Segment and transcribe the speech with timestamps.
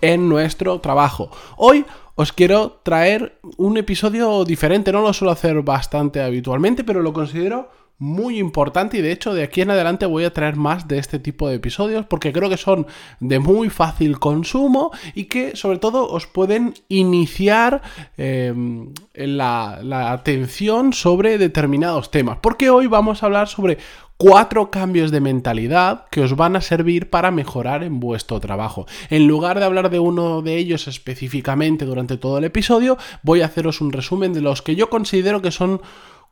[0.00, 1.30] en nuestro trabajo.
[1.56, 1.84] Hoy
[2.14, 7.70] os quiero traer un episodio diferente, no lo suelo hacer bastante habitualmente, pero lo considero
[7.98, 11.18] muy importante y de hecho de aquí en adelante voy a traer más de este
[11.18, 12.86] tipo de episodios porque creo que son
[13.18, 17.82] de muy fácil consumo y que sobre todo os pueden iniciar
[18.16, 23.78] la, la atención sobre determinados temas porque hoy vamos a hablar sobre
[24.18, 28.86] cuatro cambios de mentalidad que os van a servir para mejorar en vuestro trabajo.
[29.10, 33.46] En lugar de hablar de uno de ellos específicamente durante todo el episodio, voy a
[33.46, 35.80] haceros un resumen de los que yo considero que son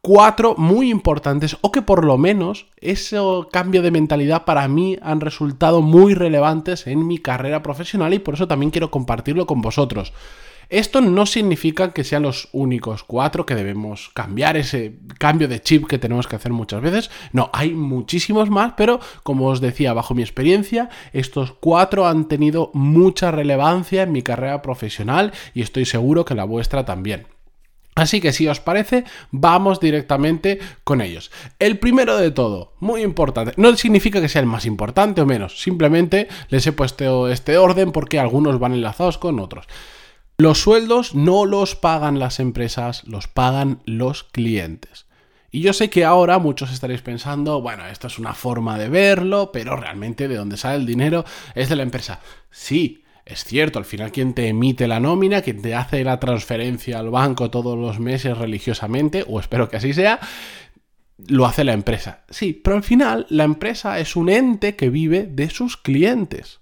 [0.00, 3.18] cuatro muy importantes o que por lo menos ese
[3.50, 8.34] cambio de mentalidad para mí han resultado muy relevantes en mi carrera profesional y por
[8.34, 10.12] eso también quiero compartirlo con vosotros.
[10.68, 15.86] Esto no significa que sean los únicos cuatro que debemos cambiar ese cambio de chip
[15.86, 17.10] que tenemos que hacer muchas veces.
[17.32, 22.70] No, hay muchísimos más, pero como os decía, bajo mi experiencia, estos cuatro han tenido
[22.74, 27.35] mucha relevancia en mi carrera profesional y estoy seguro que la vuestra también.
[27.96, 31.30] Así que si os parece, vamos directamente con ellos.
[31.58, 35.62] El primero de todo, muy importante, no significa que sea el más importante o menos,
[35.62, 39.66] simplemente les he puesto este orden porque algunos van enlazados con otros.
[40.36, 45.06] Los sueldos no los pagan las empresas, los pagan los clientes.
[45.50, 49.52] Y yo sé que ahora muchos estaréis pensando, bueno, esto es una forma de verlo,
[49.52, 51.24] pero realmente de dónde sale el dinero
[51.54, 52.20] es de la empresa.
[52.50, 57.00] Sí, es cierto, al final quien te emite la nómina, quien te hace la transferencia
[57.00, 60.20] al banco todos los meses religiosamente, o espero que así sea,
[61.26, 62.24] lo hace la empresa.
[62.30, 66.60] Sí, pero al final la empresa es un ente que vive de sus clientes.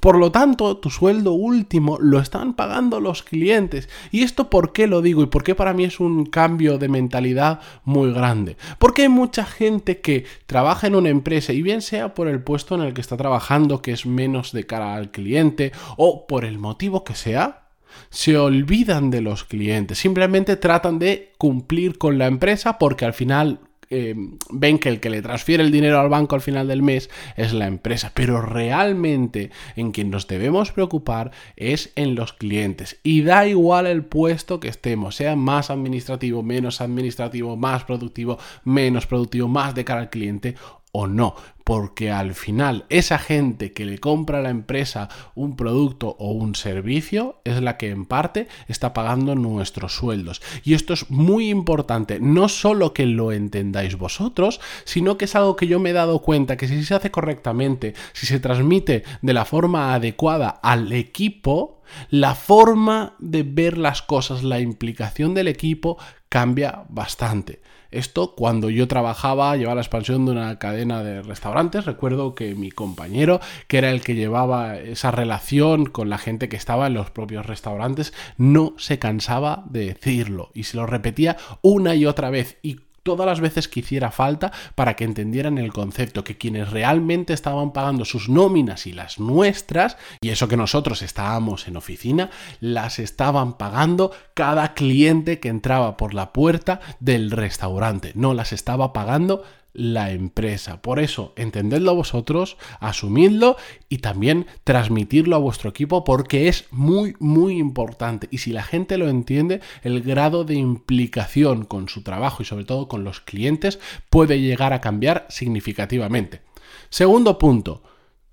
[0.00, 3.88] Por lo tanto, tu sueldo último lo están pagando los clientes.
[4.10, 5.22] ¿Y esto por qué lo digo?
[5.22, 8.56] ¿Y por qué para mí es un cambio de mentalidad muy grande?
[8.78, 12.74] Porque hay mucha gente que trabaja en una empresa y bien sea por el puesto
[12.74, 16.58] en el que está trabajando, que es menos de cara al cliente, o por el
[16.58, 17.62] motivo que sea,
[18.10, 23.60] se olvidan de los clientes, simplemente tratan de cumplir con la empresa porque al final
[23.90, 24.14] eh,
[24.50, 27.52] ven que el que le transfiere el dinero al banco al final del mes es
[27.52, 32.98] la empresa, pero realmente en quien nos debemos preocupar es en los clientes.
[33.02, 39.06] Y da igual el puesto que estemos, sea más administrativo, menos administrativo, más productivo, menos
[39.06, 40.54] productivo, más de cara al cliente
[40.92, 46.16] o no, porque al final esa gente que le compra a la empresa un producto
[46.18, 50.42] o un servicio es la que en parte está pagando nuestros sueldos.
[50.64, 55.56] Y esto es muy importante, no solo que lo entendáis vosotros, sino que es algo
[55.56, 59.32] que yo me he dado cuenta que si se hace correctamente, si se transmite de
[59.32, 65.98] la forma adecuada al equipo, la forma de ver las cosas, la implicación del equipo
[66.28, 67.60] cambia bastante.
[67.92, 72.70] Esto cuando yo trabajaba, llevaba la expansión de una cadena de restaurantes, recuerdo que mi
[72.70, 77.10] compañero, que era el que llevaba esa relación con la gente que estaba en los
[77.10, 82.58] propios restaurantes, no se cansaba de decirlo y se lo repetía una y otra vez.
[82.62, 87.32] Y todas las veces que hiciera falta para que entendieran el concepto, que quienes realmente
[87.32, 92.30] estaban pagando sus nóminas y las nuestras, y eso que nosotros estábamos en oficina,
[92.60, 98.92] las estaban pagando cada cliente que entraba por la puerta del restaurante, no las estaba
[98.92, 99.42] pagando
[99.74, 100.82] la empresa.
[100.82, 103.56] Por eso, entendedlo vosotros, asumidlo
[103.88, 108.28] y también transmitirlo a vuestro equipo porque es muy, muy importante.
[108.30, 112.64] Y si la gente lo entiende, el grado de implicación con su trabajo y sobre
[112.64, 113.78] todo con los clientes
[114.10, 116.42] puede llegar a cambiar significativamente.
[116.90, 117.82] Segundo punto,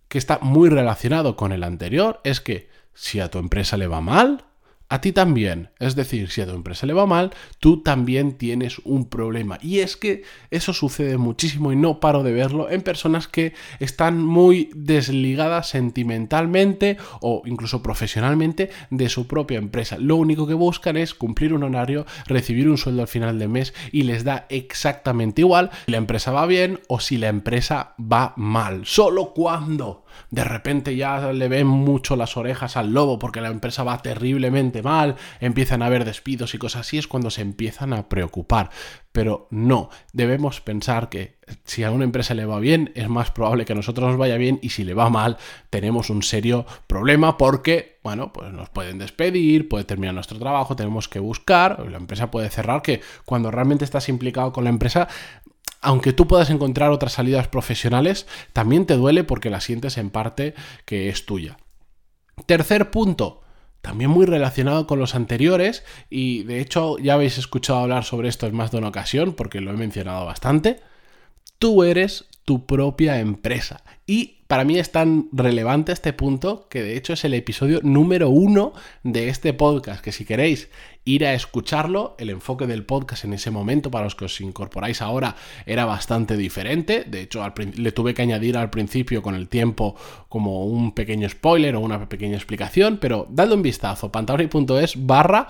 [0.07, 4.01] que está muy relacionado con el anterior, es que si a tu empresa le va
[4.01, 4.45] mal,
[4.89, 5.69] a ti también.
[5.79, 9.59] Es decir, si a tu empresa le va mal, tú también tienes un problema.
[9.61, 14.23] Y es que eso sucede muchísimo y no paro de verlo en personas que están
[14.23, 19.97] muy desligadas sentimentalmente o incluso profesionalmente de su propia empresa.
[19.99, 23.73] Lo único que buscan es cumplir un horario, recibir un sueldo al final de mes
[23.91, 28.33] y les da exactamente igual si la empresa va bien o si la empresa va
[28.37, 28.85] mal.
[28.85, 33.83] Solo cuando de repente ya le ven mucho las orejas al lobo porque la empresa
[33.83, 38.09] va terriblemente mal, empiezan a haber despidos y cosas así, es cuando se empiezan a
[38.09, 38.69] preocupar.
[39.11, 43.65] Pero no, debemos pensar que si a una empresa le va bien, es más probable
[43.65, 45.37] que a nosotros nos vaya bien y si le va mal,
[45.69, 51.07] tenemos un serio problema porque, bueno, pues nos pueden despedir, puede terminar nuestro trabajo, tenemos
[51.07, 55.07] que buscar, la empresa puede cerrar, que cuando realmente estás implicado con la empresa,
[55.81, 60.53] aunque tú puedas encontrar otras salidas profesionales, también te duele porque la sientes en parte
[60.85, 61.57] que es tuya.
[62.45, 63.41] Tercer punto,
[63.81, 68.47] también muy relacionado con los anteriores y de hecho ya habéis escuchado hablar sobre esto
[68.47, 70.81] en más de una ocasión porque lo he mencionado bastante.
[71.59, 73.83] Tú eres tu propia empresa.
[74.07, 78.29] Y para mí es tan relevante este punto que de hecho es el episodio número
[78.29, 78.73] uno
[79.03, 80.69] de este podcast, que si queréis
[81.03, 85.01] ir a escucharlo, el enfoque del podcast en ese momento para los que os incorporáis
[85.01, 85.35] ahora
[85.65, 87.45] era bastante diferente, de hecho
[87.75, 89.95] le tuve que añadir al principio con el tiempo
[90.29, 95.47] como un pequeño spoiler o una pequeña explicación, pero dadle un vistazo, pantauri.es barra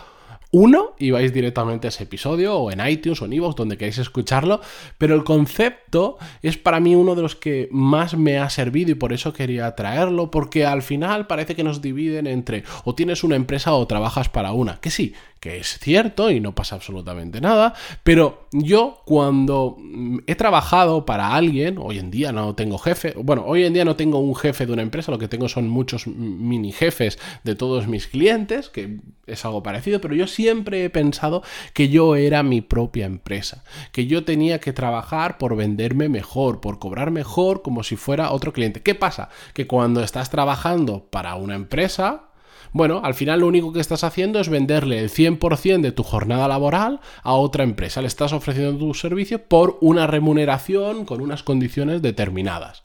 [0.52, 4.00] uno y vais directamente a ese episodio o en iTunes o en iVoox, donde queréis
[4.00, 4.62] escucharlo,
[4.98, 8.96] pero el concepto es para mí uno de los que más me ha servido y
[8.96, 13.36] por eso quería traerlo, porque al final parece que nos dividen entre o tienes una
[13.36, 17.74] empresa o trabajas para una, que sí, que es cierto y no pasa absolutamente nada,
[18.04, 23.44] pero yo cuando mm, he trabajado para alguien, hoy en día no tengo jefe, bueno,
[23.46, 26.08] hoy en día no tengo un jefe de una empresa, lo que tengo son muchos
[26.08, 31.44] mini jefes de todos mis clientes, que es algo parecido, pero yo siempre he pensado
[31.74, 36.80] que yo era mi propia empresa, que yo tenía que trabajar por venderme mejor, por
[36.80, 38.82] cobrar mejor como si fuera otro cliente.
[38.82, 39.30] ¿Qué pasa?
[39.54, 42.29] Que cuando estás trabajando para una empresa,
[42.72, 46.48] bueno, al final lo único que estás haciendo es venderle el 100% de tu jornada
[46.48, 48.02] laboral a otra empresa.
[48.02, 52.84] Le estás ofreciendo tu servicio por una remuneración con unas condiciones determinadas.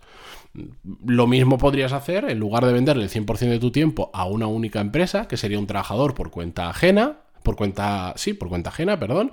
[1.04, 4.46] Lo mismo podrías hacer en lugar de venderle el 100% de tu tiempo a una
[4.46, 8.98] única empresa, que sería un trabajador por cuenta ajena, por cuenta, sí, por cuenta ajena,
[8.98, 9.32] perdón,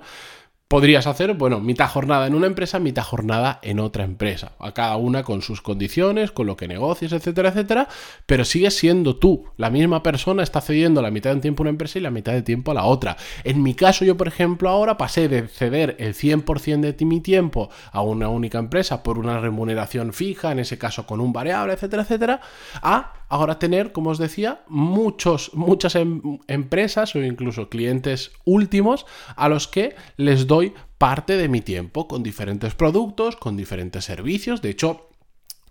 [0.72, 4.96] podrías hacer, bueno, mitad jornada en una empresa, mitad jornada en otra empresa, a cada
[4.96, 7.88] una con sus condiciones, con lo que negocies, etcétera, etcétera,
[8.24, 11.70] pero sigues siendo tú, la misma persona está cediendo la mitad del tiempo a una
[11.72, 13.18] empresa y la mitad de tiempo a la otra.
[13.44, 17.68] En mi caso, yo, por ejemplo, ahora pasé de ceder el 100% de mi tiempo
[17.90, 22.04] a una única empresa por una remuneración fija, en ese caso con un variable, etcétera,
[22.04, 22.40] etcétera,
[22.80, 29.06] a ahora tener, como os decía, muchos, muchas em, empresas o incluso clientes últimos
[29.36, 34.60] a los que les doy parte de mi tiempo con diferentes productos, con diferentes servicios.
[34.60, 35.08] De hecho,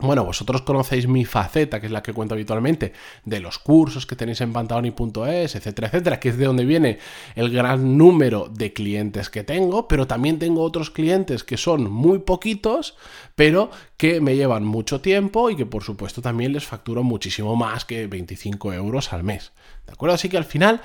[0.02, 2.94] bueno, vosotros conocéis mi faceta, que es la que cuento habitualmente,
[3.26, 7.00] de los cursos que tenéis en pantaloni.es, etcétera, etcétera, que es de donde viene
[7.36, 12.20] el gran número de clientes que tengo, pero también tengo otros clientes que son muy
[12.20, 12.96] poquitos,
[13.36, 17.86] pero que me llevan mucho tiempo y que por supuesto también les facturo muchísimo más
[17.86, 19.52] que 25 euros al mes.
[19.86, 20.16] ¿De acuerdo?
[20.16, 20.82] Así que al final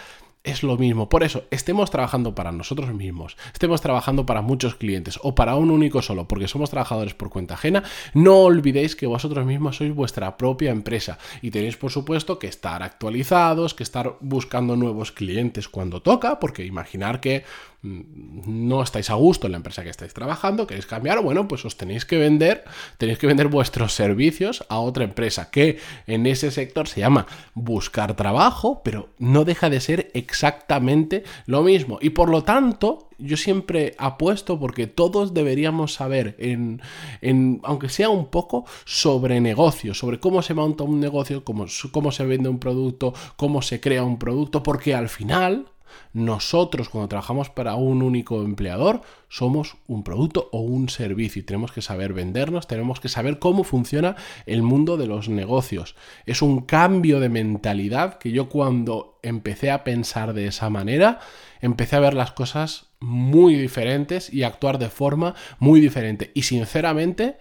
[0.47, 1.09] es lo mismo.
[1.09, 5.71] Por eso, estemos trabajando para nosotros mismos, estemos trabajando para muchos clientes o para un
[5.71, 7.83] único solo, porque somos trabajadores por cuenta ajena,
[8.15, 12.83] no olvidéis que vosotros mismos sois vuestra propia empresa y tenéis, por supuesto, que estar
[12.83, 17.45] actualizados, que estar buscando nuevos clientes cuando toca, porque imaginar que
[17.82, 21.76] no estáis a gusto en la empresa que estáis trabajando, queréis cambiar, bueno, pues os
[21.76, 22.64] tenéis que vender,
[22.99, 28.14] tenéis que vender vuestros servicios a otra empresa, que en ese sector se llama buscar
[28.17, 31.99] trabajo, pero no deja de ser exactamente lo mismo.
[32.00, 36.82] Y por lo tanto, yo siempre apuesto porque todos deberíamos saber, en,
[37.20, 42.12] en, aunque sea un poco, sobre negocios, sobre cómo se monta un negocio, cómo, cómo
[42.12, 45.67] se vende un producto, cómo se crea un producto, porque al final
[46.12, 51.73] nosotros cuando trabajamos para un único empleador somos un producto o un servicio y tenemos
[51.73, 54.16] que saber vendernos, tenemos que saber cómo funciona
[54.47, 55.97] el mundo de los negocios.
[56.26, 61.21] Es un cambio de mentalidad que yo cuando empecé a pensar de esa manera,
[61.61, 66.31] empecé a ver las cosas muy diferentes y actuar de forma muy diferente.
[66.35, 67.37] Y sinceramente,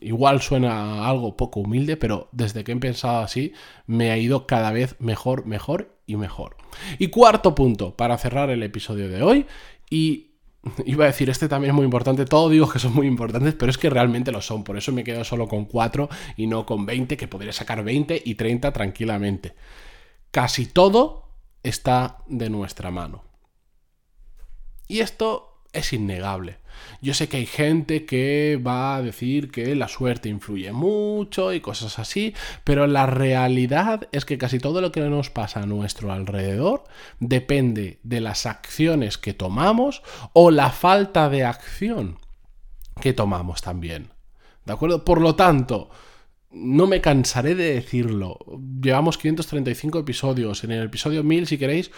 [0.00, 3.52] igual suena algo poco humilde, pero desde que he pensado así,
[3.86, 6.56] me ha ido cada vez mejor, mejor y mejor.
[6.98, 9.46] Y cuarto punto, para cerrar el episodio de hoy,
[9.90, 10.30] y
[10.84, 13.70] Iba a decir, este también es muy importante, todo digo que son muy importantes, pero
[13.70, 16.86] es que realmente lo son, por eso me quedo solo con 4 y no con
[16.86, 19.54] 20, que podría sacar 20 y 30 tranquilamente.
[20.30, 21.28] Casi todo
[21.62, 23.24] está de nuestra mano.
[24.86, 26.58] Y esto es innegable.
[27.02, 31.60] Yo sé que hay gente que va a decir que la suerte influye mucho y
[31.60, 32.34] cosas así,
[32.64, 36.84] pero la realidad es que casi todo lo que nos pasa a nuestro alrededor
[37.18, 42.18] depende de las acciones que tomamos o la falta de acción
[43.00, 44.10] que tomamos también.
[44.66, 45.04] ¿De acuerdo?
[45.04, 45.90] Por lo tanto,
[46.52, 48.38] no me cansaré de decirlo.
[48.82, 50.64] Llevamos 535 episodios.
[50.64, 51.90] En el episodio 1000, si queréis,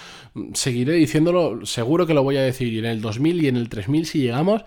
[0.53, 1.65] seguiré diciéndolo.
[1.65, 2.73] Seguro que lo voy a decir.
[2.73, 4.65] Y en el 2000 y en el 3000, si llegamos,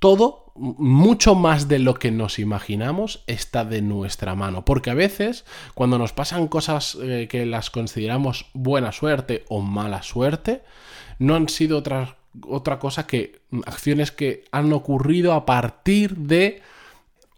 [0.00, 4.64] todo, mucho más de lo que nos imaginamos, está de nuestra mano.
[4.64, 10.02] Porque a veces, cuando nos pasan cosas eh, que las consideramos buena suerte o mala
[10.02, 10.62] suerte,
[11.20, 16.60] no han sido otra, otra cosa que acciones que han ocurrido a partir de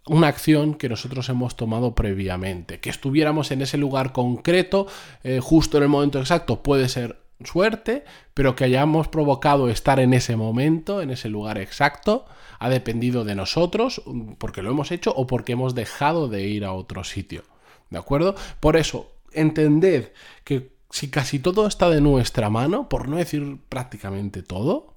[0.05, 2.79] una acción que nosotros hemos tomado previamente.
[2.79, 4.87] Que estuviéramos en ese lugar concreto,
[5.23, 10.13] eh, justo en el momento exacto, puede ser suerte, pero que hayamos provocado estar en
[10.13, 12.25] ese momento, en ese lugar exacto,
[12.59, 14.01] ha dependido de nosotros,
[14.37, 17.43] porque lo hemos hecho o porque hemos dejado de ir a otro sitio.
[17.89, 18.35] ¿De acuerdo?
[18.59, 20.11] Por eso, entended
[20.43, 24.93] que si casi todo está de nuestra mano, por no decir prácticamente todo,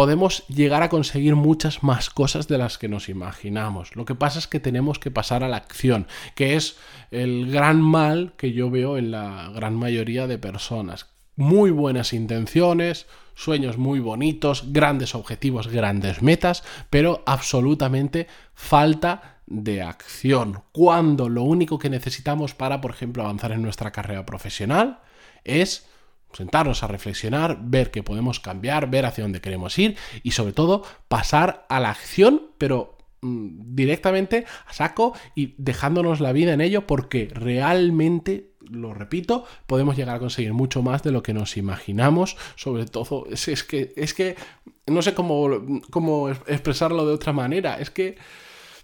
[0.00, 3.96] podemos llegar a conseguir muchas más cosas de las que nos imaginamos.
[3.96, 6.78] Lo que pasa es que tenemos que pasar a la acción, que es
[7.10, 11.10] el gran mal que yo veo en la gran mayoría de personas.
[11.36, 20.62] Muy buenas intenciones, sueños muy bonitos, grandes objetivos, grandes metas, pero absolutamente falta de acción.
[20.72, 25.00] Cuando lo único que necesitamos para, por ejemplo, avanzar en nuestra carrera profesional
[25.44, 25.90] es
[26.32, 30.84] sentarnos a reflexionar, ver qué podemos cambiar, ver hacia dónde queremos ir y sobre todo
[31.08, 36.86] pasar a la acción, pero mm, directamente a saco y dejándonos la vida en ello
[36.86, 42.36] porque realmente, lo repito, podemos llegar a conseguir mucho más de lo que nos imaginamos,
[42.56, 44.36] sobre todo es, que es que
[44.86, 45.48] no sé cómo,
[45.90, 48.16] cómo expresarlo de otra manera, es que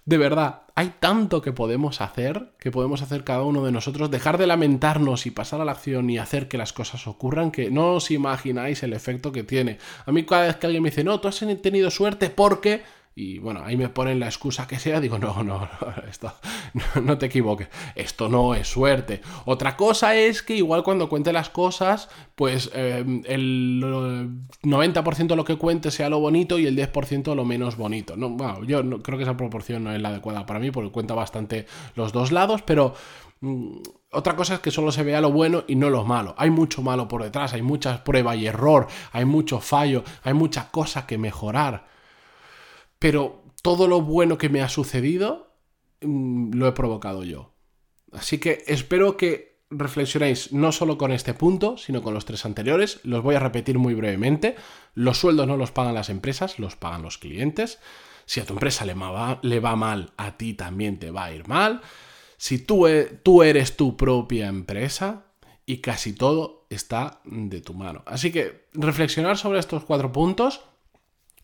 [0.07, 4.39] de verdad, hay tanto que podemos hacer, que podemos hacer cada uno de nosotros, dejar
[4.39, 7.95] de lamentarnos y pasar a la acción y hacer que las cosas ocurran, que no
[7.95, 9.79] os imagináis el efecto que tiene.
[10.07, 12.83] A mí cada vez que alguien me dice, no, tú has tenido suerte porque
[13.19, 15.69] y bueno, ahí me ponen la excusa que sea, digo, no, no, no,
[16.11, 16.31] esto,
[17.03, 19.23] no, te equivoques, esto no es suerte.
[19.47, 23.83] Otra cosa es que igual cuando cuente las cosas, pues em, el
[24.63, 28.17] 90% de lo que cuente sea lo bonito y el 10% lo menos bonito.
[28.19, 30.91] No, bueno, yo no, creo que esa proporción no es la adecuada para mí porque
[30.91, 32.95] cuenta bastante los dos lados, pero...
[33.41, 33.79] Mm,
[34.13, 36.35] otra cosa es que solo se vea lo bueno y no lo malo.
[36.39, 40.71] Hay mucho malo por detrás, hay muchas pruebas y error, hay mucho fallo, hay mucha
[40.71, 41.96] cosa que mejorar
[43.07, 45.55] pero todo lo bueno que me ha sucedido
[46.01, 47.55] mm, lo he provocado yo.
[48.11, 52.99] Así que espero que reflexionéis no solo con este punto, sino con los tres anteriores.
[53.05, 54.57] Los voy a repetir muy brevemente.
[54.95, 57.79] Los sueldos no los pagan las empresas, los pagan los clientes.
[58.25, 61.33] Si a tu empresa le va, le va mal, a ti también te va a
[61.33, 61.83] ir mal.
[62.39, 62.57] Si
[62.89, 65.27] e, tú eres tu propia empresa,
[65.65, 68.03] y casi todo está de tu mano.
[68.05, 70.63] Así que reflexionar sobre estos cuatro puntos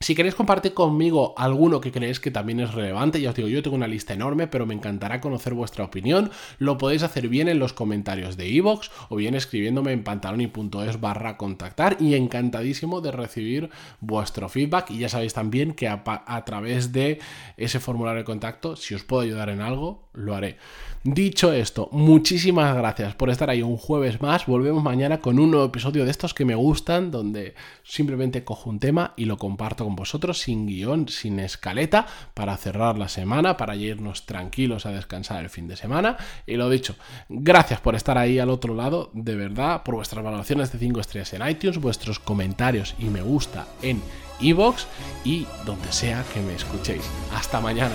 [0.02, 3.62] si queréis compartir conmigo alguno que creéis que también es relevante, ya os digo, yo
[3.62, 6.30] tengo una lista enorme, pero me encantará conocer vuestra opinión.
[6.58, 11.36] Lo podéis hacer bien en los comentarios de iVoox o bien escribiéndome en pantaloni.es barra
[11.36, 14.90] contactar y encantadísimo de recibir vuestro feedback.
[14.90, 17.20] Y ya sabéis también que a, a través de
[17.56, 20.58] ese formulario de contacto, si os puedo ayudar en algo, lo haré.
[21.04, 24.46] Dicho esto, muchísimas gracias por estar ahí un jueves más.
[24.46, 28.78] Volvemos mañana con un nuevo episodio de estos que me gustan, donde simplemente cojo un
[28.78, 33.76] tema y lo comparto con vosotros sin guion, sin escaleta, para cerrar la semana, para
[33.76, 36.16] irnos tranquilos a descansar el fin de semana.
[36.46, 36.96] Y lo dicho,
[37.28, 41.32] gracias por estar ahí al otro lado, de verdad, por vuestras valoraciones de 5 estrellas
[41.32, 44.02] en iTunes, vuestros comentarios y me gusta en
[44.40, 44.84] iVoox
[45.24, 47.08] y donde sea que me escuchéis.
[47.34, 47.94] Hasta mañana.